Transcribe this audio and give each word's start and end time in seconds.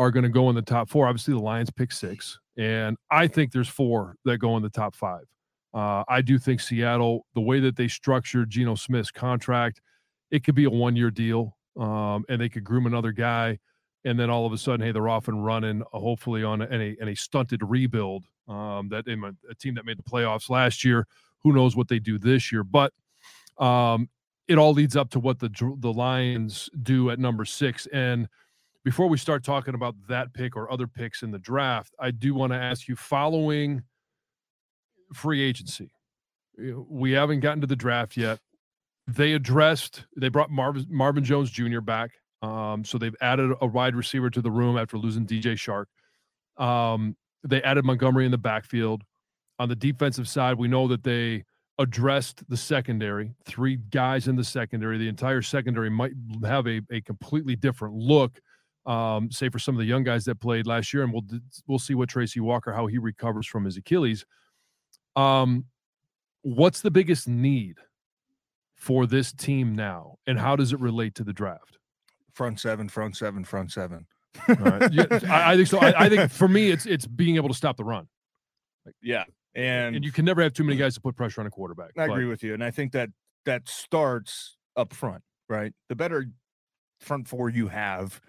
are 0.00 0.10
going 0.10 0.22
to 0.22 0.30
go 0.30 0.48
in 0.48 0.56
the 0.56 0.62
top 0.62 0.88
four, 0.88 1.06
obviously 1.06 1.34
the 1.34 1.40
Lions 1.40 1.70
pick 1.70 1.92
six, 1.92 2.38
and 2.56 2.96
I 3.10 3.26
think 3.26 3.52
there's 3.52 3.68
four 3.68 4.16
that 4.24 4.38
go 4.38 4.56
in 4.56 4.62
the 4.62 4.70
top 4.70 4.96
five. 4.96 5.24
Uh, 5.74 6.02
I 6.08 6.22
do 6.22 6.38
think 6.38 6.60
Seattle, 6.60 7.26
the 7.34 7.40
way 7.40 7.60
that 7.60 7.76
they 7.76 7.86
structured 7.86 8.48
Geno 8.50 8.74
Smith's 8.74 9.10
contract, 9.10 9.82
it 10.30 10.42
could 10.42 10.54
be 10.54 10.64
a 10.64 10.70
one 10.70 10.96
year 10.96 11.10
deal 11.10 11.56
um, 11.78 12.24
and 12.28 12.40
they 12.40 12.48
could 12.48 12.64
groom 12.64 12.86
another 12.86 13.12
guy. 13.12 13.58
And 14.04 14.18
then 14.18 14.30
all 14.30 14.46
of 14.46 14.52
a 14.52 14.58
sudden, 14.58 14.84
hey, 14.84 14.92
they're 14.92 15.08
off 15.08 15.28
and 15.28 15.44
running, 15.44 15.82
uh, 15.82 15.98
hopefully 15.98 16.42
on 16.42 16.62
a, 16.62 16.66
a, 16.70 17.08
a 17.08 17.14
stunted 17.14 17.60
rebuild 17.62 18.24
um, 18.48 18.88
that 18.88 19.06
in 19.06 19.22
a, 19.22 19.34
a, 19.50 19.54
team 19.54 19.74
that 19.74 19.84
made 19.84 19.98
the 19.98 20.02
playoffs 20.02 20.48
last 20.48 20.84
year. 20.84 21.06
Who 21.42 21.52
knows 21.52 21.76
what 21.76 21.88
they 21.88 21.98
do 21.98 22.18
this 22.18 22.50
year? 22.50 22.64
But 22.64 22.92
um, 23.58 24.08
it 24.48 24.58
all 24.58 24.72
leads 24.72 24.96
up 24.96 25.10
to 25.10 25.20
what 25.20 25.38
the 25.38 25.50
the 25.78 25.92
Lions 25.92 26.68
do 26.82 27.10
at 27.10 27.18
number 27.18 27.44
six. 27.44 27.86
And 27.92 28.26
before 28.84 29.08
we 29.08 29.18
start 29.18 29.44
talking 29.44 29.74
about 29.74 29.94
that 30.08 30.32
pick 30.32 30.56
or 30.56 30.70
other 30.72 30.86
picks 30.86 31.22
in 31.22 31.30
the 31.30 31.38
draft, 31.38 31.94
I 31.98 32.10
do 32.10 32.34
want 32.34 32.52
to 32.52 32.58
ask 32.58 32.88
you 32.88 32.96
following 32.96 33.82
free 35.12 35.42
agency. 35.42 35.90
We 36.56 37.12
haven't 37.12 37.40
gotten 37.40 37.60
to 37.60 37.66
the 37.66 37.76
draft 37.76 38.16
yet. 38.16 38.38
They 39.06 39.32
addressed, 39.32 40.04
they 40.16 40.28
brought 40.28 40.50
Marvin, 40.50 40.86
Marvin 40.88 41.24
Jones 41.24 41.50
Jr. 41.50 41.80
back. 41.80 42.12
Um, 42.42 42.84
so 42.84 42.96
they've 42.96 43.16
added 43.20 43.52
a 43.60 43.66
wide 43.66 43.94
receiver 43.94 44.30
to 44.30 44.40
the 44.40 44.50
room 44.50 44.78
after 44.78 44.96
losing 44.96 45.26
DJ 45.26 45.56
Chark. 45.56 45.86
Um, 46.62 47.16
they 47.42 47.62
added 47.62 47.84
Montgomery 47.84 48.24
in 48.24 48.30
the 48.30 48.38
backfield. 48.38 49.02
On 49.58 49.68
the 49.68 49.76
defensive 49.76 50.28
side, 50.28 50.56
we 50.56 50.68
know 50.68 50.88
that 50.88 51.02
they 51.02 51.44
addressed 51.78 52.48
the 52.48 52.56
secondary, 52.56 53.34
three 53.44 53.76
guys 53.76 54.28
in 54.28 54.36
the 54.36 54.44
secondary. 54.44 54.98
The 54.98 55.08
entire 55.08 55.42
secondary 55.42 55.90
might 55.90 56.12
have 56.44 56.66
a, 56.66 56.82
a 56.90 57.00
completely 57.00 57.56
different 57.56 57.94
look, 57.94 58.38
um, 58.90 59.30
say 59.30 59.48
for 59.48 59.60
some 59.60 59.76
of 59.76 59.78
the 59.78 59.84
young 59.84 60.02
guys 60.02 60.24
that 60.24 60.40
played 60.40 60.66
last 60.66 60.92
year. 60.92 61.04
And 61.04 61.12
we'll 61.12 61.24
we'll 61.66 61.78
see 61.78 61.94
what 61.94 62.08
Tracy 62.08 62.40
Walker 62.40 62.72
how 62.72 62.86
he 62.86 62.98
recovers 62.98 63.46
from 63.46 63.64
his 63.64 63.76
Achilles. 63.76 64.26
Um, 65.14 65.66
what's 66.42 66.80
the 66.80 66.90
biggest 66.90 67.28
need 67.28 67.78
for 68.74 69.06
this 69.06 69.32
team 69.32 69.76
now, 69.76 70.16
and 70.26 70.38
how 70.38 70.56
does 70.56 70.72
it 70.72 70.80
relate 70.80 71.14
to 71.16 71.24
the 71.24 71.32
draft? 71.32 71.78
Front 72.32 72.58
seven, 72.58 72.88
front 72.88 73.16
seven, 73.16 73.44
front 73.44 73.70
seven. 73.70 74.06
yeah, 74.48 75.04
I, 75.28 75.52
I, 75.52 75.56
think 75.56 75.68
so. 75.68 75.78
I, 75.78 76.04
I, 76.04 76.08
think 76.08 76.30
for 76.30 76.48
me, 76.48 76.70
it's 76.70 76.86
it's 76.86 77.06
being 77.06 77.36
able 77.36 77.48
to 77.48 77.54
stop 77.54 77.76
the 77.76 77.84
run. 77.84 78.08
Yeah, 79.02 79.24
and 79.54 79.96
and 79.96 80.04
you 80.04 80.12
can 80.12 80.24
never 80.24 80.42
have 80.42 80.52
too 80.52 80.64
many 80.64 80.76
guys 80.76 80.94
to 80.94 81.00
put 81.00 81.16
pressure 81.16 81.40
on 81.40 81.46
a 81.46 81.50
quarterback. 81.50 81.90
I 81.96 82.06
but. 82.06 82.12
agree 82.12 82.26
with 82.26 82.42
you, 82.42 82.54
and 82.54 82.64
I 82.64 82.70
think 82.70 82.92
that 82.92 83.10
that 83.44 83.68
starts 83.68 84.56
up 84.76 84.92
front, 84.92 85.22
right? 85.48 85.72
The 85.88 85.96
better 85.96 86.26
front 87.00 87.28
four 87.28 87.50
you 87.50 87.68
have, 87.68 88.20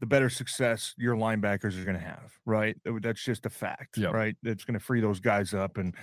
the 0.00 0.06
better 0.06 0.28
success 0.28 0.94
your 0.96 1.16
linebackers 1.16 1.80
are 1.80 1.84
going 1.84 1.98
to 1.98 2.04
have, 2.04 2.32
right? 2.44 2.76
That's 2.84 3.22
just 3.22 3.46
a 3.46 3.50
fact, 3.50 3.96
yep. 3.96 4.12
right? 4.12 4.36
It's 4.42 4.64
going 4.64 4.78
to 4.78 4.84
free 4.84 5.00
those 5.00 5.20
guys 5.20 5.54
up. 5.54 5.78
And 5.78 5.94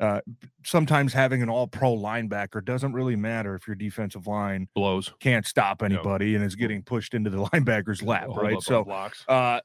uh, 0.00 0.20
sometimes 0.64 1.12
having 1.12 1.42
an 1.42 1.48
all 1.48 1.66
pro 1.66 1.94
linebacker 1.94 2.64
doesn't 2.64 2.92
really 2.92 3.16
matter 3.16 3.54
if 3.54 3.66
your 3.66 3.74
defensive 3.74 4.26
line 4.26 4.68
blows, 4.74 5.12
can't 5.20 5.46
stop 5.46 5.82
anybody, 5.82 6.30
yep. 6.30 6.36
and 6.36 6.46
is 6.46 6.54
getting 6.54 6.82
pushed 6.82 7.14
into 7.14 7.30
the 7.30 7.38
linebacker's 7.46 8.02
lap, 8.02 8.28
right? 8.28 8.62
So, 8.62 8.84
uh, 9.26 9.60